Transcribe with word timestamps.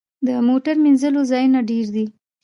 د 0.27 0.29
موټر 0.47 0.75
مینځلو 0.83 1.21
ځایونه 1.31 1.59
ډیر 1.69 1.85
دي؟ 1.95 2.05